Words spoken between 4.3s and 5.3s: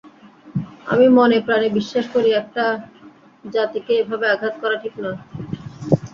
আঘাত করা ঠিক নয়।